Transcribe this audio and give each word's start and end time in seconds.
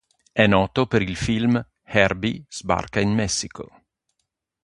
È 0.31 0.47
noto 0.47 0.87
per 0.87 1.03
il 1.03 1.15
film 1.15 1.63
"Herbie 1.83 2.43
sbarca 2.49 2.99
in 2.99 3.11
Messico". 3.13 3.69